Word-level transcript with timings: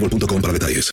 boostmobile.com 0.00 0.40
para 0.42 0.52
detalles. 0.52 0.90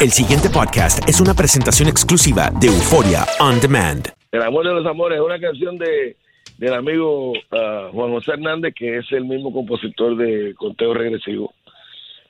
El 0.00 0.10
siguiente 0.10 0.48
podcast 0.50 1.08
es 1.08 1.20
una 1.20 1.34
presentación 1.34 1.88
exclusiva 1.88 2.50
de 2.60 2.68
Euforia 2.68 3.24
On 3.40 3.60
Demand. 3.60 4.08
El 4.32 4.42
amor 4.42 4.66
de 4.66 4.74
los 4.74 4.86
amores 4.86 5.18
es 5.18 5.24
una 5.24 5.38
canción 5.40 5.78
de 5.78 6.16
del 6.58 6.72
amigo 6.72 7.34
ah, 7.52 7.90
Juan 7.92 8.12
José 8.12 8.32
Hernández, 8.32 8.74
que 8.74 8.96
es 8.98 9.04
el 9.12 9.26
mismo 9.26 9.52
compositor 9.52 10.16
de 10.16 10.54
Conteo 10.54 10.94
Regresivo. 10.94 11.52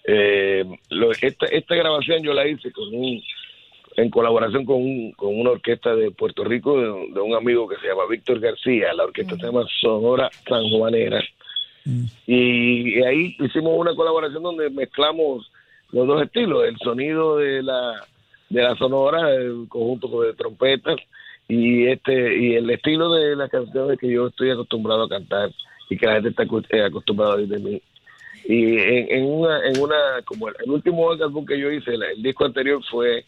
Eh, 0.05 0.65
lo- 0.91 1.13
esta, 1.13 1.47
esta 1.47 1.75
grabación 1.77 2.23
yo 2.25 2.33
la 2.33 2.47
hice 2.47 2.73
con 2.73 2.93
un, 2.93 3.23
en 3.97 4.11
colaboración 4.11 4.65
con, 4.65 4.77
un- 4.77 5.13
con 5.13 5.39
una 5.39 5.51
orquesta 5.51 5.95
de 5.95 6.11
Puerto 6.11 6.43
Rico, 6.43 6.77
de, 6.81 6.87
de 7.15 7.21
un 7.21 7.35
amigo 7.37 7.69
que 7.69 7.77
se 7.77 7.87
llama 7.87 8.03
Víctor 8.11 8.41
García. 8.41 8.93
La 8.95 9.05
orquesta 9.05 9.37
se 9.37 9.43
llama 9.47 9.65
Sonora 9.81 10.29
Sanjuanera. 10.49 11.23
Y 12.27 13.01
ahí 13.05 13.37
hicimos 13.39 13.75
una 13.79 13.95
colaboración 13.95 14.43
donde 14.43 14.71
mezclamos 14.71 15.49
los 15.93 16.07
dos 16.07 16.23
estilos, 16.23 16.65
el 16.65 16.77
sonido 16.79 17.39
de 17.39 17.63
la 17.63 18.05
de 18.49 18.63
la 18.63 18.77
sonora, 18.77 19.35
el 19.35 19.67
conjunto 19.69 20.21
de 20.23 20.35
trompetas 20.35 20.97
y 21.49 21.87
este 21.87 22.37
y 22.37 22.55
el 22.55 22.71
estilo 22.71 23.13
de 23.13 23.37
las 23.37 23.51
canciones 23.51 23.99
que 23.99 24.11
yo 24.11 24.29
estoy 24.29 24.51
acostumbrado 24.51 25.05
a 25.05 25.09
cantar 25.09 25.51
y 25.89 25.97
que 25.97 26.07
la 26.07 26.15
gente 26.15 26.31
está 26.31 26.45
eh, 26.71 26.83
acostumbrada 26.83 27.33
a 27.33 27.37
oír 27.37 27.49
de 27.49 27.59
mí. 27.59 27.83
Y 28.45 28.79
en, 28.79 29.11
en 29.11 29.25
una 29.27 29.67
en 29.67 29.81
una 29.81 29.97
como 30.25 30.49
el, 30.49 30.55
el 30.65 30.71
último 30.71 31.11
álbum 31.11 31.45
que 31.45 31.59
yo 31.59 31.71
hice, 31.71 31.95
el, 31.95 32.03
el 32.03 32.23
disco 32.23 32.45
anterior 32.45 32.81
fue 32.91 33.25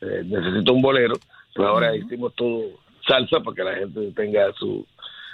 eh, 0.00 0.22
Necesito 0.24 0.72
un 0.72 0.82
bolero, 0.82 1.14
pero 1.54 1.68
ahora 1.68 1.96
hicimos 1.96 2.34
todo 2.34 2.64
salsa 3.06 3.40
para 3.40 3.54
que 3.54 3.64
la 3.64 3.74
gente 3.76 4.12
tenga 4.12 4.52
su 4.52 4.86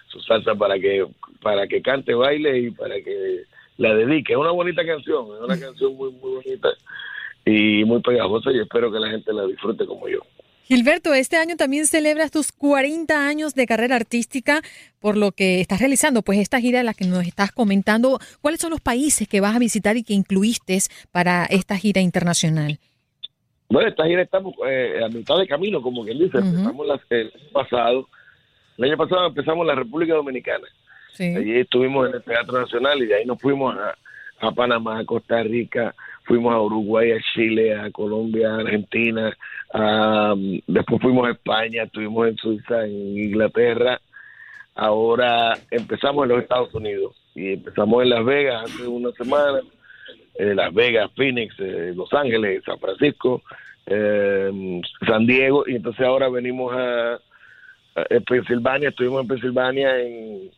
su 0.08 0.20
salsa 0.20 0.54
para 0.54 0.78
que 0.78 1.06
para 1.40 1.66
que 1.66 1.82
cante, 1.82 2.14
baile 2.14 2.58
y 2.58 2.70
para 2.70 2.96
que 3.02 3.44
la 3.78 3.94
dedique. 3.94 4.32
Es 4.32 4.38
una 4.38 4.50
bonita 4.50 4.84
canción, 4.84 5.26
es 5.36 5.40
una 5.44 5.58
canción 5.58 5.94
muy 5.96 6.10
muy 6.12 6.34
bonita 6.44 6.68
y 7.44 7.84
muy 7.84 8.00
pegajosa 8.00 8.50
y 8.52 8.60
espero 8.60 8.92
que 8.92 8.98
la 9.00 9.08
gente 9.10 9.32
la 9.32 9.46
disfrute 9.46 9.86
como 9.86 10.08
yo. 10.08 10.18
Gilberto, 10.64 11.12
este 11.12 11.36
año 11.36 11.56
también 11.56 11.86
celebras 11.86 12.30
tus 12.30 12.52
40 12.52 13.26
años 13.26 13.54
de 13.54 13.66
carrera 13.66 13.96
artística, 13.96 14.62
por 15.00 15.16
lo 15.16 15.32
que 15.32 15.60
estás 15.60 15.80
realizando, 15.80 16.22
pues 16.22 16.38
esta 16.38 16.60
gira 16.60 16.80
en 16.80 16.86
la 16.86 16.94
que 16.94 17.04
nos 17.04 17.26
estás 17.26 17.50
comentando. 17.52 18.18
¿Cuáles 18.40 18.60
son 18.60 18.70
los 18.70 18.80
países 18.80 19.26
que 19.28 19.40
vas 19.40 19.54
a 19.56 19.58
visitar 19.58 19.96
y 19.96 20.04
que 20.04 20.14
incluiste 20.14 20.78
para 21.10 21.44
esta 21.46 21.76
gira 21.76 22.00
internacional? 22.00 22.78
Bueno, 23.68 23.88
esta 23.88 24.06
gira 24.06 24.22
estamos 24.22 24.54
eh, 24.66 25.00
a 25.04 25.08
mitad 25.08 25.36
de 25.38 25.46
camino, 25.48 25.82
como 25.82 26.04
quien 26.04 26.18
dice. 26.18 26.38
Empezamos 26.38 26.86
la- 26.86 27.00
el 27.10 27.26
año 27.34 27.52
pasado. 27.52 28.08
El 28.78 28.84
año 28.84 28.96
pasado 28.96 29.26
empezamos 29.26 29.66
la 29.66 29.74
República 29.74 30.14
Dominicana. 30.14 30.66
Allí 31.36 31.58
estuvimos 31.58 32.08
en 32.08 32.14
el 32.16 32.22
Teatro 32.22 32.60
Nacional 32.60 33.02
y 33.02 33.06
de 33.06 33.14
ahí 33.16 33.24
nos 33.26 33.40
fuimos 33.40 33.76
a, 33.76 33.94
a 34.46 34.50
Panamá, 34.52 34.98
a 35.00 35.04
Costa 35.04 35.42
Rica, 35.42 35.94
fuimos 36.24 36.52
a 36.54 36.60
Uruguay, 36.60 37.12
a 37.12 37.20
Chile, 37.34 37.74
a 37.74 37.90
Colombia, 37.90 38.50
a 38.54 38.58
Argentina, 38.60 39.36
después 40.66 41.00
fuimos 41.02 41.28
a 41.28 41.32
España, 41.32 41.84
estuvimos 41.84 42.28
en 42.28 42.36
Suiza, 42.36 42.84
en 42.84 43.18
Inglaterra. 43.18 44.00
Ahora 44.74 45.52
empezamos 45.70 46.24
en 46.24 46.30
los 46.30 46.42
Estados 46.42 46.74
Unidos 46.74 47.14
y 47.34 47.52
empezamos 47.54 48.02
en 48.02 48.10
Las 48.10 48.24
Vegas 48.24 48.64
hace 48.64 48.86
una 48.86 49.10
semana. 49.12 49.60
eh, 50.38 50.54
Las 50.54 50.72
Vegas, 50.72 51.10
Phoenix, 51.14 51.54
eh, 51.58 51.92
Los 51.94 52.10
Ángeles, 52.14 52.62
San 52.64 52.78
Francisco, 52.78 53.42
eh, 53.84 54.80
San 55.06 55.26
Diego 55.26 55.64
y 55.66 55.76
entonces 55.76 56.06
ahora 56.06 56.30
venimos 56.30 56.72
a, 56.74 57.14
a- 57.14 57.20
en 58.08 58.24
Pensilvania, 58.24 58.88
estuvimos 58.88 59.20
en 59.22 59.28
Pensilvania 59.28 60.00
en, 60.00 60.50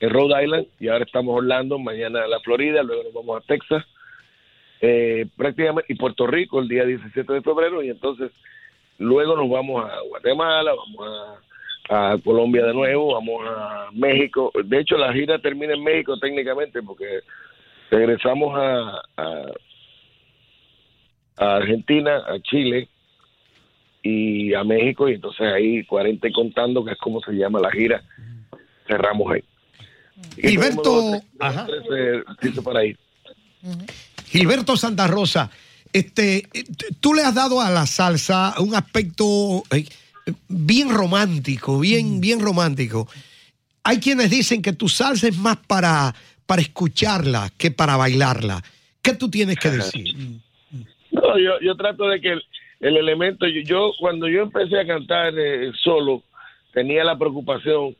en 0.00 0.10
Rhode 0.10 0.44
Island 0.44 0.66
y 0.78 0.88
ahora 0.88 1.04
estamos 1.04 1.36
Orlando, 1.36 1.78
mañana 1.78 2.24
a 2.24 2.28
la 2.28 2.40
Florida, 2.40 2.82
luego 2.82 3.04
nos 3.04 3.14
vamos 3.14 3.42
a 3.42 3.46
Texas, 3.46 3.84
eh, 4.80 5.26
prácticamente, 5.36 5.92
y 5.92 5.96
Puerto 5.96 6.26
Rico 6.26 6.60
el 6.60 6.68
día 6.68 6.84
17 6.84 7.32
de 7.32 7.42
febrero 7.42 7.82
y 7.82 7.88
entonces 7.88 8.30
luego 8.98 9.36
nos 9.36 9.48
vamos 9.48 9.84
a 9.84 10.00
Guatemala, 10.08 10.72
vamos 10.74 11.08
a, 11.08 11.36
Colombia 12.24 12.66
de 12.66 12.74
nuevo, 12.74 13.14
vamos 13.14 13.46
a 13.46 13.90
México, 13.92 14.50
de 14.64 14.80
hecho 14.80 14.98
la 14.98 15.12
gira 15.12 15.38
termina 15.38 15.72
en 15.72 15.84
México 15.84 16.18
técnicamente 16.18 16.82
porque 16.82 17.20
regresamos 17.92 18.58
a, 18.58 19.02
a, 19.16 19.52
Argentina, 21.56 22.24
a 22.26 22.40
Chile 22.40 22.88
y 24.02 24.52
a 24.52 24.64
México 24.64 25.08
y 25.08 25.14
entonces 25.14 25.46
ahí 25.46 25.84
40 25.84 26.26
y 26.26 26.32
contando 26.32 26.84
que 26.84 26.90
es 26.90 26.98
como 26.98 27.20
se 27.20 27.34
llama 27.34 27.60
la 27.60 27.70
gira 27.70 28.02
cerramos 28.88 29.32
ahí 29.32 29.44
Gilberto, 30.36 31.20
ajá. 31.38 31.66
eh, 31.96 32.22
para 32.62 32.84
ir 32.84 32.98
Gilberto 34.26 34.76
Santa 34.76 35.06
Rosa, 35.06 35.50
este, 35.92 36.48
eh, 36.52 36.64
tú 37.00 37.14
le 37.14 37.22
has 37.22 37.34
dado 37.34 37.60
a 37.60 37.70
la 37.70 37.86
salsa 37.86 38.54
un 38.58 38.74
aspecto 38.74 39.62
eh, 39.70 39.84
bien 40.48 40.90
romántico, 40.90 41.78
bien, 41.78 42.20
bien 42.20 42.40
romántico. 42.40 43.08
Hay 43.84 43.98
quienes 44.00 44.30
dicen 44.30 44.62
que 44.62 44.72
tu 44.72 44.88
salsa 44.88 45.28
es 45.28 45.38
más 45.38 45.58
para, 45.66 46.14
para 46.44 46.62
escucharla 46.62 47.50
que 47.56 47.70
para 47.70 47.96
bailarla. 47.96 48.62
¿Qué 49.00 49.14
tú 49.14 49.30
tienes 49.30 49.56
que 49.56 49.70
decir? 49.70 50.14
No, 51.12 51.38
yo, 51.38 51.60
yo 51.62 51.76
trato 51.76 52.08
de 52.08 52.20
que 52.20 52.32
el, 52.32 52.42
el 52.80 52.96
elemento, 52.96 53.46
yo, 53.46 53.60
yo 53.62 53.92
cuando 53.98 54.28
yo 54.28 54.42
empecé 54.42 54.80
a 54.80 54.86
cantar 54.86 55.32
eh, 55.38 55.70
solo, 55.82 56.22
tenía 56.72 57.04
la 57.04 57.16
preocupación 57.16 57.96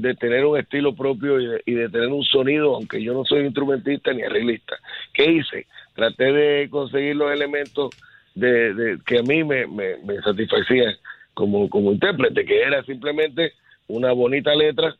de 0.00 0.14
tener 0.14 0.44
un 0.44 0.58
estilo 0.58 0.94
propio 0.94 1.40
y 1.40 1.46
de, 1.46 1.62
y 1.66 1.72
de 1.72 1.88
tener 1.88 2.08
un 2.08 2.24
sonido, 2.24 2.74
aunque 2.74 3.02
yo 3.02 3.12
no 3.12 3.24
soy 3.24 3.40
instrumentista 3.40 4.12
ni 4.12 4.22
arreglista. 4.22 4.76
¿Qué 5.12 5.24
hice? 5.30 5.66
traté 6.00 6.32
de 6.32 6.70
conseguir 6.70 7.16
los 7.16 7.30
elementos 7.30 7.90
de, 8.34 8.98
que 9.04 9.18
a 9.18 9.22
mí 9.22 9.44
me, 9.44 9.66
me, 9.66 9.98
me 9.98 10.16
satisfacían 10.22 10.94
como, 11.34 11.68
como 11.68 11.92
intérprete, 11.92 12.44
que 12.44 12.62
era 12.62 12.82
simplemente 12.84 13.52
una 13.86 14.12
bonita 14.12 14.54
letra 14.54 14.96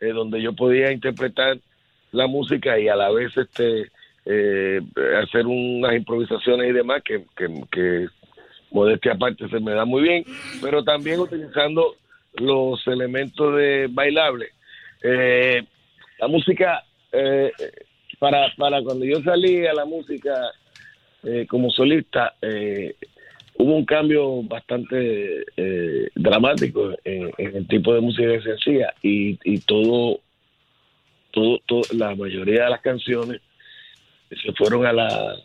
eh, 0.00 0.12
donde 0.12 0.40
yo 0.40 0.52
podía 0.52 0.92
interpretar 0.92 1.58
la 2.12 2.26
música 2.28 2.78
y 2.78 2.88
a 2.88 2.96
la 2.96 3.10
vez 3.10 3.36
este 3.36 3.90
eh, 4.26 4.80
hacer 5.22 5.46
unas 5.46 5.96
improvisaciones 5.96 6.70
y 6.70 6.72
demás 6.72 7.02
que, 7.02 7.24
que, 7.36 7.48
que 7.72 8.06
modestia 8.70 9.14
aparte 9.14 9.48
se 9.48 9.58
me 9.58 9.72
da 9.72 9.84
muy 9.84 10.02
bien, 10.02 10.24
pero 10.62 10.84
también 10.84 11.18
utilizando 11.18 11.96
los 12.34 12.86
elementos 12.86 13.56
de 13.56 13.88
bailable. 13.90 14.48
Eh, 15.02 15.62
la 16.18 16.28
música, 16.28 16.84
eh, 17.12 17.50
para, 18.18 18.52
para 18.56 18.82
cuando 18.82 19.04
yo 19.04 19.20
salí 19.22 19.66
a 19.66 19.72
la 19.72 19.84
música 19.84 20.32
eh, 21.22 21.46
como 21.48 21.70
solista, 21.70 22.34
hubo 23.56 23.76
un 23.76 23.84
cambio 23.84 24.42
bastante 24.42 25.44
dramático 26.14 26.92
en, 27.04 27.32
el 27.36 27.66
tipo 27.68 27.94
de 27.94 28.00
música 28.00 28.28
que 28.28 28.42
se 28.42 28.52
hacía 28.52 28.94
y, 29.02 29.38
y 29.44 29.58
todo, 29.60 30.20
todo, 31.30 31.58
todo, 31.66 31.82
la 31.94 32.14
mayoría 32.14 32.64
de 32.64 32.70
las 32.70 32.80
canciones 32.80 33.40
se 34.30 34.52
fueron 34.52 34.86
a 34.86 34.92
la, 34.92 35.36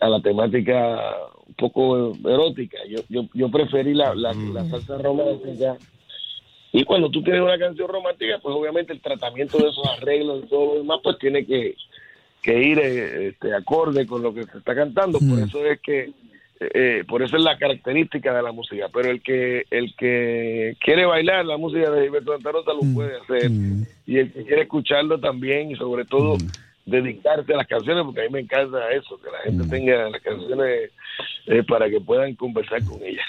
a 0.00 0.08
la 0.08 0.20
temática 0.20 1.14
un 1.46 1.54
poco 1.54 2.12
erótica. 2.24 2.78
Yo, 2.88 3.00
yo, 3.08 3.28
yo 3.32 3.50
preferí 3.50 3.94
la, 3.94 4.14
la, 4.14 4.32
la 4.32 4.64
salsa 4.64 4.98
romántica 4.98 5.76
y 6.72 6.84
cuando 6.84 7.10
tú 7.10 7.22
tienes 7.22 7.42
una 7.42 7.58
canción 7.58 7.88
romántica, 7.88 8.38
pues 8.40 8.54
obviamente 8.54 8.92
el 8.92 9.00
tratamiento 9.00 9.58
de 9.58 9.68
esos 9.68 9.86
arreglos 9.86 10.44
y 10.44 10.48
todo 10.48 10.74
lo 10.74 10.80
demás, 10.80 11.00
pues 11.02 11.18
tiene 11.18 11.44
que, 11.44 11.74
ir 12.46 12.78
eh, 12.78 13.28
este, 13.28 13.54
acorde 13.54 14.06
con 14.06 14.22
lo 14.22 14.32
que 14.32 14.44
se 14.44 14.58
está 14.58 14.74
cantando. 14.74 15.18
Por 15.18 15.38
mm. 15.38 15.42
eso 15.44 15.66
es 15.66 15.80
que, 15.80 16.12
eh, 16.60 17.04
por 17.08 17.22
eso 17.22 17.36
es 17.36 17.42
la 17.42 17.58
característica 17.58 18.32
de 18.32 18.42
la 18.42 18.52
música. 18.52 18.88
Pero 18.92 19.10
el 19.10 19.20
que 19.20 19.64
el 19.70 19.96
que 19.96 20.76
quiere 20.80 21.06
bailar 21.06 21.44
la 21.44 21.56
música 21.56 21.90
de 21.90 22.04
Gilberto 22.04 22.34
Santa 22.34 22.52
Rosa 22.52 22.72
lo 22.72 22.82
mm. 22.82 22.94
puede 22.94 23.16
hacer. 23.16 23.50
Mm. 23.50 23.86
Y 24.06 24.18
el 24.18 24.32
que 24.32 24.44
quiere 24.44 24.62
escucharlo 24.62 25.18
también 25.18 25.72
y 25.72 25.76
sobre 25.76 26.04
todo 26.04 26.36
dedicarse 26.86 27.52
a 27.52 27.56
las 27.56 27.66
canciones, 27.66 28.04
porque 28.04 28.20
a 28.20 28.24
mí 28.24 28.30
me 28.30 28.40
encanta 28.40 28.90
eso, 28.92 29.20
que 29.20 29.30
la 29.30 29.38
gente 29.40 29.68
tenga 29.68 30.08
las 30.08 30.22
canciones 30.22 30.90
eh, 31.46 31.62
para 31.64 31.90
que 31.90 32.00
puedan 32.00 32.34
conversar 32.36 32.84
con 32.84 33.02
ellas. 33.02 33.26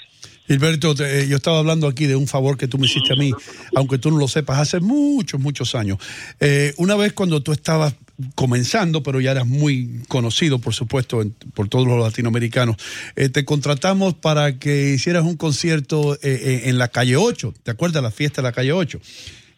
Gilberto, 0.51 0.94
eh, 1.00 1.27
yo 1.30 1.38
estaba 1.38 1.59
hablando 1.59 1.88
aquí 1.88 2.07
de 2.07 2.18
un 2.18 2.27
favor 2.27 2.57
que 2.57 2.68
tú 2.68 2.77
me 2.77 2.86
hiciste 2.86 3.13
a 3.13 3.15
mí, 3.15 3.31
aunque 3.74 3.98
tú 3.98 4.12
no 4.12 4.18
lo 4.18 4.27
sepas, 4.27 4.59
hace 4.59 4.81
muchos, 4.81 5.39
muchos 5.39 5.75
años. 5.75 5.98
Eh, 6.42 6.74
una 6.75 6.98
vez 6.98 7.13
cuando 7.13 7.42
tú 7.42 7.53
estabas 7.53 7.94
comenzando, 8.36 9.01
pero 9.01 9.21
ya 9.21 9.31
eras 9.31 9.48
muy 9.48 10.01
conocido, 10.09 10.59
por 10.59 10.74
supuesto, 10.74 11.24
por 11.53 11.69
todos 11.69 11.88
los 11.88 12.03
latinoamericanos, 12.03 12.75
eh, 13.15 13.30
te 13.30 13.45
contratamos 13.45 14.13
para 14.15 14.59
que 14.59 14.89
hicieras 14.89 15.24
un 15.24 15.38
concierto 15.38 16.18
en 16.21 16.77
la 16.77 16.89
calle 16.89 17.15
8. 17.15 17.54
¿Te 17.63 17.71
acuerdas 17.71 18.04
la 18.04 18.12
fiesta 18.12 18.42
de 18.42 18.50
la 18.50 18.51
calle 18.51 18.74
8? 18.74 19.00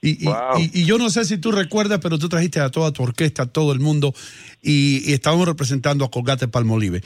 Y, 0.05 0.27
y, 0.73 0.83
yo 0.83 0.97
no 0.97 1.09
sé 1.09 1.23
si 1.23 1.37
tú 1.37 1.53
recuerdas, 1.53 1.99
pero 2.01 2.19
tú 2.19 2.27
trajiste 2.27 2.59
a 2.59 2.69
toda 2.69 2.91
tu 2.91 3.03
orquesta, 3.03 3.43
a 3.43 3.45
todo 3.45 3.71
el 3.71 3.79
mundo, 3.79 4.13
y, 4.61 5.13
estábamos 5.13 5.47
representando 5.47 6.03
a 6.03 6.11
Colgate 6.11 6.49
Palmolive 6.49 7.01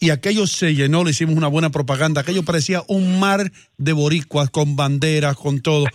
y 0.00 0.10
aquello 0.10 0.46
se 0.46 0.74
llenó, 0.74 1.02
le 1.02 1.10
hicimos 1.10 1.34
una 1.34 1.48
buena 1.48 1.70
propaganda, 1.70 2.20
aquello 2.20 2.44
parecía 2.44 2.84
un 2.86 3.18
mar 3.18 3.50
de 3.78 3.92
boricuas 3.92 4.48
con 4.48 4.76
banderas, 4.76 5.36
con 5.36 5.60
todo. 5.60 5.86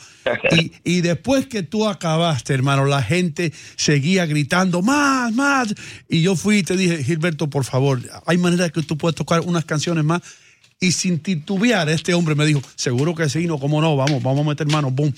Y, 0.51 0.73
y, 0.83 1.01
después 1.01 1.47
que 1.47 1.63
tú 1.63 1.87
acabaste, 1.87 2.53
hermano, 2.53 2.83
la 2.83 3.01
gente 3.01 3.53
seguía 3.77 4.25
gritando, 4.25 4.81
más, 4.81 5.31
más. 5.31 5.73
Y 6.09 6.21
yo 6.21 6.35
fui 6.35 6.57
y 6.57 6.63
te 6.63 6.75
dije, 6.75 7.01
Gilberto, 7.01 7.49
por 7.49 7.63
favor, 7.63 8.01
hay 8.25 8.37
manera 8.37 8.69
que 8.69 8.83
tú 8.83 8.97
puedas 8.97 9.15
tocar 9.15 9.39
unas 9.39 9.63
canciones 9.63 10.03
más 10.03 10.21
y 10.83 10.91
sin 10.91 11.19
titubear, 11.19 11.87
este 11.87 12.13
hombre 12.13 12.35
me 12.35 12.45
dijo, 12.45 12.59
seguro 12.75 13.15
que 13.15 13.29
sí, 13.29 13.47
no, 13.47 13.57
cómo 13.57 13.79
no, 13.79 13.95
vamos, 13.95 14.21
vamos 14.21 14.45
a 14.45 14.49
meter 14.49 14.67
manos, 14.67 14.93
boom. 14.93 15.13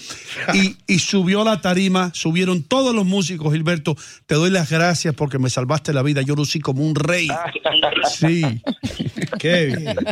Y, 0.53 0.77
y 0.93 0.99
subió 0.99 1.43
la 1.43 1.59
tarima, 1.59 2.11
subieron 2.13 2.61
todos 2.61 2.93
los 2.93 3.03
músicos, 3.03 3.51
Gilberto, 3.51 3.97
te 4.27 4.35
doy 4.35 4.51
las 4.51 4.69
gracias 4.69 5.15
porque 5.15 5.39
me 5.39 5.49
salvaste 5.49 5.91
la 5.91 6.03
vida, 6.03 6.21
yo 6.21 6.35
lucí 6.35 6.59
como 6.59 6.85
un 6.85 6.93
rey. 6.93 7.27
Sí, 8.07 8.43
qué 9.39 9.65
bien. 9.65 9.95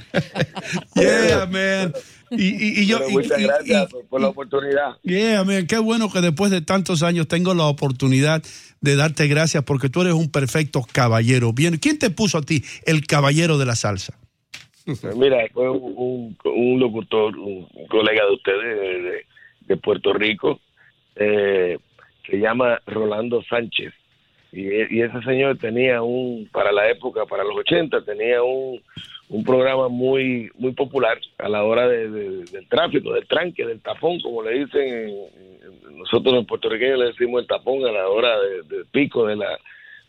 Yeah, 0.95 1.45
man. 1.45 1.93
Y, 2.31 2.81
y, 2.81 2.85
yo, 2.87 2.99
muchas 3.09 3.39
gracias 3.39 3.89
por 4.09 4.19
la 4.19 4.29
oportunidad. 4.29 4.97
Yeah, 5.03 5.43
man, 5.43 5.67
qué 5.67 5.77
bueno 5.77 6.11
que 6.11 6.21
después 6.21 6.49
de 6.51 6.61
tantos 6.61 7.03
años 7.03 7.27
tengo 7.27 7.53
la 7.53 7.65
oportunidad 7.65 8.41
de 8.81 8.95
darte 8.95 9.27
gracias 9.27 9.63
porque 9.63 9.89
tú 9.89 10.01
eres 10.01 10.13
un 10.13 10.29
perfecto 10.29 10.83
caballero. 10.91 11.53
Bien, 11.53 11.77
¿quién 11.77 11.99
te 11.99 12.09
puso 12.09 12.39
a 12.39 12.41
ti 12.41 12.63
el 12.85 13.05
caballero 13.05 13.57
de 13.57 13.65
la 13.65 13.75
salsa? 13.75 14.17
Mira, 15.15 15.47
fue 15.53 15.69
un, 15.69 16.35
un, 16.43 16.79
locutor, 16.79 17.37
un, 17.37 17.67
colega 17.87 18.25
de 18.25 18.33
ustedes 18.33 19.25
de, 19.67 19.77
Puerto 19.77 20.13
Rico, 20.13 20.59
eh, 21.15 21.77
se 22.29 22.37
llama 22.37 22.81
Rolando 22.85 23.41
Sánchez. 23.43 23.93
Y, 24.51 25.01
ese 25.01 25.21
señor 25.23 25.57
tenía 25.57 26.01
un, 26.01 26.47
para 26.51 26.71
la 26.71 26.89
época, 26.89 27.25
para 27.25 27.43
los 27.43 27.57
80, 27.57 28.03
tenía 28.03 28.43
un, 28.43 28.81
un 29.29 29.43
programa 29.43 29.87
muy 29.87 30.51
muy 30.55 30.73
popular 30.73 31.17
a 31.39 31.49
la 31.49 31.63
hora 31.63 31.87
de, 31.87 32.09
del 32.09 32.67
tráfico, 32.67 33.13
del 33.13 33.27
tranque, 33.27 33.65
del 33.65 33.81
tapón, 33.81 34.19
como 34.19 34.43
le 34.43 34.65
dicen, 34.65 35.11
nosotros 35.93 36.35
en 36.35 36.45
puertorriqueños 36.45 36.99
le 36.99 37.05
decimos 37.05 37.41
el 37.41 37.47
tapón 37.47 37.85
a 37.85 37.91
la 37.91 38.07
hora 38.09 38.37
del 38.69 38.85
pico 38.91 39.25
de 39.25 39.37
la 39.37 39.57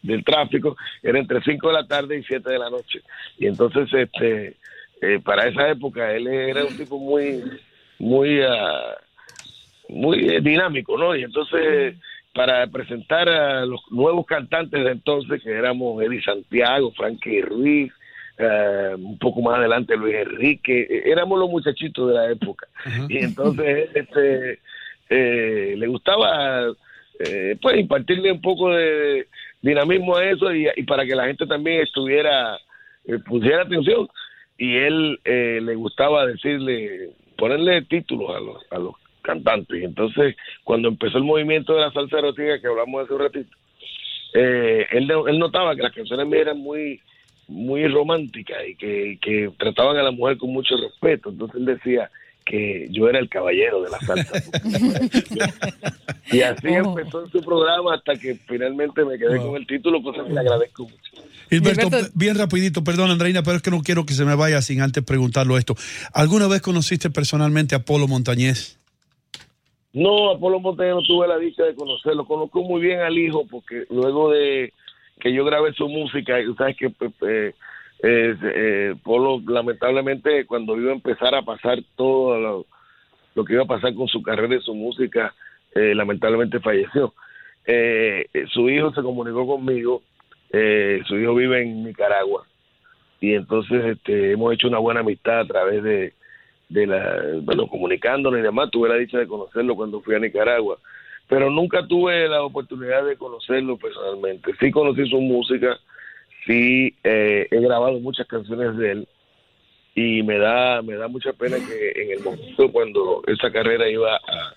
del 0.04 0.24
tráfico, 0.24 0.76
era 1.02 1.18
entre 1.18 1.42
5 1.42 1.68
de 1.68 1.74
la 1.74 1.86
tarde 1.86 2.18
y 2.18 2.22
7 2.22 2.48
de 2.50 2.58
la 2.58 2.70
noche. 2.70 3.00
Y 3.38 3.46
entonces, 3.46 3.92
este 3.92 4.56
eh, 5.00 5.20
para 5.22 5.46
esa 5.48 5.68
época, 5.68 6.12
él 6.12 6.26
era 6.28 6.64
un 6.64 6.76
tipo 6.76 6.98
muy, 6.98 7.42
muy, 7.98 8.40
uh, 8.40 8.94
muy 9.88 10.28
eh, 10.28 10.40
dinámico, 10.40 10.96
¿no? 10.96 11.14
Y 11.14 11.24
entonces, 11.24 11.96
para 12.32 12.66
presentar 12.68 13.28
a 13.28 13.66
los 13.66 13.80
nuevos 13.90 14.24
cantantes 14.24 14.82
de 14.82 14.92
entonces, 14.92 15.42
que 15.42 15.50
éramos 15.50 16.02
Eddie 16.02 16.22
Santiago, 16.22 16.90
Frankie 16.92 17.42
Ruiz, 17.42 17.92
uh, 18.38 18.94
un 18.96 19.18
poco 19.18 19.42
más 19.42 19.58
adelante 19.58 19.96
Luis 19.96 20.14
Enrique, 20.14 21.02
éramos 21.04 21.38
los 21.38 21.50
muchachitos 21.50 22.08
de 22.08 22.14
la 22.14 22.30
época. 22.30 22.66
Y 23.08 23.18
entonces, 23.18 23.90
este, 23.94 24.60
eh, 25.10 25.74
le 25.76 25.86
gustaba, 25.86 26.72
eh, 27.18 27.56
pues, 27.60 27.78
impartirle 27.78 28.32
un 28.32 28.40
poco 28.40 28.70
de 28.70 29.28
dinamismo 29.64 30.16
a 30.16 30.24
eso 30.24 30.54
y, 30.54 30.68
para 30.84 31.04
que 31.06 31.16
la 31.16 31.26
gente 31.26 31.46
también 31.46 31.80
estuviera, 31.80 32.58
eh, 33.06 33.18
pusiera 33.24 33.62
atención. 33.62 34.06
Y 34.58 34.76
él 34.76 35.18
eh, 35.24 35.60
le 35.62 35.74
gustaba 35.74 36.26
decirle, 36.26 37.10
ponerle 37.36 37.82
títulos 37.82 38.36
a 38.36 38.40
los, 38.40 38.62
a 38.70 38.78
los 38.78 38.94
cantantes. 39.22 39.80
Y 39.80 39.84
entonces, 39.84 40.36
cuando 40.62 40.88
empezó 40.88 41.18
el 41.18 41.24
movimiento 41.24 41.74
de 41.74 41.80
la 41.80 41.92
salsa 41.92 42.18
erótica 42.18 42.60
que 42.60 42.66
hablamos 42.66 43.04
hace 43.04 43.14
un 43.14 43.20
ratito, 43.20 43.56
eh, 44.34 44.86
él, 44.92 45.10
él 45.28 45.38
notaba 45.38 45.74
que 45.74 45.82
las 45.82 45.92
canciones 45.92 46.30
eran 46.32 46.58
muy 46.58 47.00
muy 47.46 47.86
románticas 47.88 48.56
y 48.66 48.74
que, 48.74 49.18
que 49.20 49.50
trataban 49.58 49.98
a 49.98 50.02
la 50.02 50.10
mujer 50.10 50.38
con 50.38 50.50
mucho 50.50 50.76
respeto. 50.78 51.28
Entonces 51.28 51.56
él 51.56 51.66
decía, 51.66 52.10
que 52.44 52.88
yo 52.90 53.08
era 53.08 53.18
el 53.18 53.28
caballero 53.28 53.82
de 53.82 53.90
la 53.90 53.98
salsa. 54.00 54.42
y 56.32 56.42
así 56.42 56.68
oh. 56.68 56.98
empezó 56.98 57.24
en 57.24 57.30
su 57.30 57.40
programa 57.42 57.94
hasta 57.94 58.14
que 58.16 58.34
finalmente 58.46 59.04
me 59.04 59.18
quedé 59.18 59.38
con 59.38 59.56
el 59.56 59.66
título, 59.66 60.02
cosa 60.02 60.24
que 60.24 60.32
le 60.32 60.40
agradezco 60.40 60.84
mucho. 60.84 61.24
Gilberto, 61.48 61.88
bien 62.14 62.36
rapidito, 62.36 62.84
perdón 62.84 63.10
Andreina, 63.10 63.42
pero 63.42 63.56
es 63.56 63.62
que 63.62 63.70
no 63.70 63.82
quiero 63.82 64.04
que 64.04 64.14
se 64.14 64.24
me 64.24 64.34
vaya 64.34 64.60
sin 64.62 64.80
antes 64.80 65.02
preguntarlo 65.04 65.56
esto. 65.56 65.74
¿Alguna 66.12 66.48
vez 66.48 66.60
conociste 66.60 67.10
personalmente 67.10 67.74
a 67.74 67.80
Polo 67.80 68.08
Montañez? 68.08 68.78
No, 69.92 70.30
a 70.30 70.38
Polo 70.38 70.60
Montañez 70.60 70.94
no 70.94 71.02
tuve 71.02 71.28
la 71.28 71.38
dicha 71.38 71.62
de 71.62 71.74
conocerlo. 71.74 72.26
Conozco 72.26 72.62
muy 72.62 72.80
bien 72.80 73.00
al 73.00 73.16
hijo 73.16 73.46
porque 73.50 73.84
luego 73.90 74.30
de 74.30 74.72
que 75.20 75.32
yo 75.32 75.44
grabé 75.44 75.72
su 75.72 75.88
música, 75.88 76.34
sabes 76.58 76.76
que 76.76 76.90
pues, 76.90 77.54
eh, 78.06 78.94
Polo 79.02 79.40
lamentablemente 79.46 80.44
cuando 80.46 80.76
iba 80.76 80.90
a 80.90 80.94
empezar 80.94 81.34
a 81.34 81.42
pasar 81.42 81.78
todo 81.96 82.66
lo, 83.34 83.44
que 83.44 83.54
iba 83.54 83.62
a 83.62 83.66
pasar 83.66 83.94
con 83.94 84.08
su 84.08 84.22
carrera 84.22 84.56
y 84.56 84.60
su 84.60 84.74
música, 84.74 85.34
eh, 85.74 85.94
lamentablemente 85.94 86.60
falleció. 86.60 87.14
Eh, 87.66 88.26
su 88.52 88.68
hijo 88.68 88.92
se 88.92 89.02
comunicó 89.02 89.46
conmigo, 89.46 90.02
eh, 90.52 91.00
su 91.06 91.16
hijo 91.16 91.34
vive 91.34 91.62
en 91.62 91.84
Nicaragua 91.84 92.46
y 93.20 93.34
entonces 93.34 93.84
este, 93.84 94.32
hemos 94.32 94.52
hecho 94.52 94.68
una 94.68 94.78
buena 94.78 95.00
amistad 95.00 95.40
a 95.40 95.46
través 95.46 95.82
de, 95.82 96.12
de 96.68 96.86
la, 96.86 97.22
bueno, 97.42 97.66
comunicándonos 97.68 98.38
y 98.38 98.42
demás. 98.42 98.70
Tuve 98.70 98.88
la 98.88 98.96
dicha 98.96 99.18
de 99.18 99.26
conocerlo 99.26 99.74
cuando 99.74 100.02
fui 100.02 100.14
a 100.14 100.18
Nicaragua, 100.18 100.78
pero 101.28 101.50
nunca 101.50 101.86
tuve 101.86 102.28
la 102.28 102.42
oportunidad 102.42 103.04
de 103.06 103.16
conocerlo 103.16 103.78
personalmente. 103.78 104.52
Sí 104.60 104.70
conocí 104.70 105.08
su 105.08 105.20
música, 105.20 105.78
sí 106.46 106.94
eh, 107.04 107.48
he 107.50 107.60
grabado 107.60 107.98
muchas 108.00 108.26
canciones 108.26 108.76
de 108.76 108.92
él 108.92 109.08
y 109.94 110.22
me 110.22 110.38
da 110.38 110.82
me 110.82 110.96
da 110.96 111.08
mucha 111.08 111.32
pena 111.32 111.56
que 111.56 112.02
en 112.02 112.10
el 112.18 112.24
momento 112.24 112.70
cuando 112.72 113.22
esa 113.26 113.50
carrera 113.50 113.88
iba 113.88 114.16
a, 114.16 114.54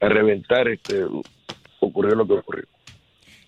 a 0.00 0.08
reventar 0.08 0.68
este 0.68 1.04
ocurrió 1.80 2.14
lo 2.14 2.26
que 2.26 2.34
ocurrió 2.34 2.66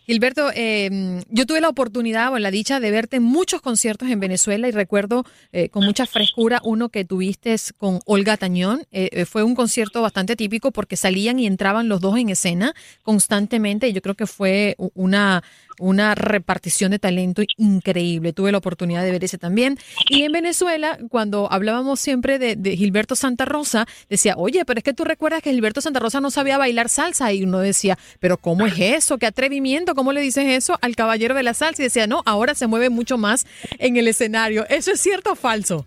Gilberto, 0.06 0.52
eh, 0.54 1.20
yo 1.30 1.46
tuve 1.46 1.60
la 1.60 1.68
oportunidad 1.68 2.32
o 2.32 2.38
la 2.38 2.52
dicha 2.52 2.78
de 2.78 2.92
verte 2.92 3.16
en 3.16 3.24
muchos 3.24 3.60
conciertos 3.60 4.08
en 4.08 4.20
Venezuela 4.20 4.68
y 4.68 4.70
recuerdo 4.70 5.24
eh, 5.50 5.68
con 5.68 5.84
mucha 5.84 6.06
frescura 6.06 6.60
uno 6.62 6.90
que 6.90 7.04
tuviste 7.04 7.56
con 7.76 7.98
Olga 8.06 8.36
Tañón. 8.36 8.84
Eh, 8.92 9.24
fue 9.24 9.42
un 9.42 9.56
concierto 9.56 10.02
bastante 10.02 10.36
típico 10.36 10.70
porque 10.70 10.96
salían 10.96 11.40
y 11.40 11.46
entraban 11.48 11.88
los 11.88 12.00
dos 12.00 12.16
en 12.18 12.28
escena 12.28 12.72
constantemente 13.02 13.88
y 13.88 13.92
yo 13.92 14.00
creo 14.00 14.14
que 14.14 14.28
fue 14.28 14.76
una 14.94 15.42
una 15.78 16.14
repartición 16.14 16.90
de 16.90 16.98
talento 16.98 17.42
increíble. 17.56 18.32
Tuve 18.32 18.52
la 18.52 18.58
oportunidad 18.58 19.02
de 19.04 19.10
ver 19.10 19.24
ese 19.24 19.38
también. 19.38 19.78
Y 20.08 20.22
en 20.22 20.32
Venezuela, 20.32 20.98
cuando 21.08 21.50
hablábamos 21.50 22.00
siempre 22.00 22.38
de, 22.38 22.76
Gilberto 22.76 23.14
Santa 23.16 23.44
Rosa, 23.44 23.86
decía, 24.08 24.34
oye, 24.36 24.64
pero 24.64 24.78
es 24.78 24.84
que 24.84 24.94
tú 24.94 25.04
recuerdas 25.04 25.42
que 25.42 25.52
Gilberto 25.52 25.80
Santa 25.80 26.00
Rosa 26.00 26.20
no 26.20 26.30
sabía 26.30 26.58
bailar 26.58 26.88
salsa. 26.88 27.32
Y 27.32 27.44
uno 27.44 27.58
decía, 27.58 27.98
pero 28.20 28.36
¿cómo 28.36 28.66
es 28.66 28.78
eso? 28.78 29.18
¿Qué 29.18 29.26
atrevimiento? 29.26 29.94
¿Cómo 29.94 30.12
le 30.12 30.20
dices 30.20 30.46
eso 30.46 30.78
al 30.80 30.96
caballero 30.96 31.34
de 31.34 31.42
la 31.42 31.54
salsa? 31.54 31.82
Y 31.82 31.86
decía, 31.86 32.06
no, 32.06 32.22
ahora 32.26 32.54
se 32.54 32.66
mueve 32.66 32.90
mucho 32.90 33.18
más 33.18 33.46
en 33.78 33.96
el 33.96 34.08
escenario. 34.08 34.66
¿Eso 34.68 34.92
es 34.92 35.00
cierto 35.00 35.32
o 35.32 35.36
falso? 35.36 35.86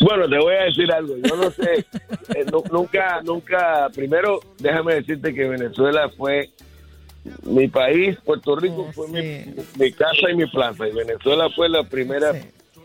Bueno, 0.00 0.28
te 0.28 0.38
voy 0.38 0.54
a 0.54 0.64
decir 0.64 0.92
algo. 0.92 1.16
Yo 1.16 1.36
no 1.36 1.50
sé, 1.50 1.86
eh, 2.34 2.44
nunca, 2.70 3.20
nunca, 3.22 3.88
primero 3.94 4.40
déjame 4.58 4.96
decirte 4.96 5.32
que 5.32 5.48
Venezuela 5.48 6.10
fue 6.16 6.50
mi 7.44 7.68
país, 7.68 8.16
Puerto 8.24 8.56
Rico, 8.56 8.86
oh, 8.88 8.92
fue 8.92 9.08
mi, 9.08 9.92
casa 9.92 10.30
y 10.30 10.36
mi 10.36 10.46
plaza. 10.46 10.86
Y 10.86 10.92
Venezuela 10.92 11.48
fue 11.50 11.68
la 11.68 11.82
primera 11.82 12.32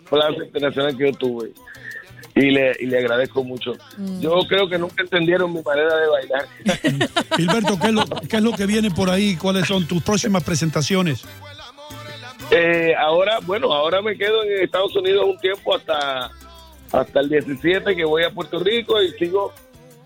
plaza 0.10 0.44
internacional 0.44 0.98
que 0.98 1.12
yo 1.12 1.18
tuve. 1.18 1.52
Y 2.36 2.52
le, 2.52 2.74
y 2.80 2.86
le 2.86 3.00
agradezco 3.00 3.44
mucho. 3.44 3.74
Mm. 3.98 4.22
Yo 4.22 4.40
creo 4.48 4.70
que 4.70 4.78
nunca 4.78 5.04
entendieron 5.04 5.52
mi 5.54 5.62
manera 5.62 5.94
de 5.98 6.08
bailar. 6.08 6.46
Gilberto, 7.36 7.78
¿qué 7.80 7.88
es, 7.88 7.94
lo, 7.94 8.06
¿qué 8.06 8.38
es 8.38 8.42
lo 8.42 8.52
que 8.54 8.66
viene 8.66 8.92
por 8.92 9.10
ahí? 9.10 9.36
¿Cuáles 9.36 9.68
son 9.68 9.86
tus 9.88 10.02
próximas 10.02 10.44
presentaciones? 10.44 11.26
Eh, 12.52 12.96
ahora, 12.98 13.40
bueno, 13.46 13.74
ahora 13.74 14.02
me 14.02 14.18
quedo 14.18 14.44
en 14.44 14.64
Estados 14.64 14.96
Unidos 14.96 15.26
un 15.28 15.38
tiempo 15.38 15.76
hasta, 15.76 16.32
hasta 16.92 17.20
el 17.20 17.30
17 17.30 17.96
que 17.96 18.06
voy 18.06 18.24
a 18.24 18.32
Puerto 18.32 18.60
Rico 18.60 19.02
y 19.02 19.12
sigo 19.12 19.54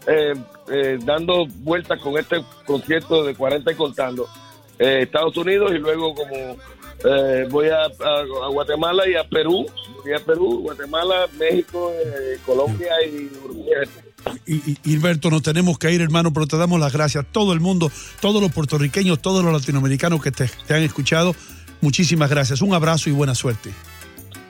eh, 0.08 0.34
eh, 0.72 0.98
dando 1.04 1.46
vueltas 1.48 2.00
con 2.00 2.18
este 2.18 2.44
concierto 2.66 3.24
de 3.24 3.36
40 3.36 3.72
y 3.72 3.76
contando. 3.76 4.28
Eh, 4.80 5.02
Estados 5.04 5.36
Unidos 5.38 5.72
y 5.74 5.78
luego 5.78 6.16
como 6.16 6.58
eh, 7.06 7.48
voy 7.50 7.68
a, 7.68 7.88
Guatemala 8.50 9.08
y 9.08 9.16
a 9.16 9.28
Perú, 9.28 9.66
voy 10.04 10.14
a 10.14 10.20
Perú, 10.20 10.62
Guatemala, 10.62 11.28
México, 11.38 11.92
Colombia 12.46 12.94
y 13.06 13.30
Uruguay. 13.44 13.88
Y, 14.46 14.78
Hilberto, 14.90 15.30
nos 15.30 15.42
tenemos 15.42 15.78
que 15.78 15.92
ir, 15.92 16.02
hermano, 16.02 16.32
pero 16.32 16.48
te 16.48 16.58
damos 16.58 16.80
las 16.80 16.94
gracias. 16.94 17.26
Todo 17.32 17.52
el 17.54 17.60
mundo, 17.60 17.92
todos 18.22 18.42
los 18.42 18.52
puertorriqueños, 18.52 19.22
todos 19.22 19.44
los 19.44 19.54
latinoamericanos 19.54 20.24
que 20.24 20.32
te, 20.32 20.50
te 20.66 20.74
han 20.74 20.84
escuchado, 20.84 21.36
muchísimas 21.82 22.30
gracias. 22.30 22.62
Un 22.62 22.74
abrazo 22.74 23.10
y 23.10 23.14
buena 23.14 23.36
suerte. 23.36 23.72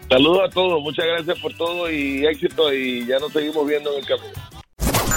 Saludos 0.09 0.41
a 0.45 0.49
todos, 0.49 0.79
muchas 0.83 1.05
gracias 1.05 1.39
por 1.39 1.53
todo 1.55 1.89
y 1.89 2.23
éxito 2.25 2.71
y 2.71 3.03
ya 3.07 3.17
nos 3.17 3.33
seguimos 3.33 3.65
viendo 3.65 3.91
en 3.93 3.99
el 3.99 4.05
camino. 4.05 4.52